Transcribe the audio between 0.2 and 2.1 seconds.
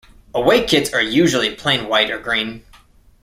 Away kits are usually plain white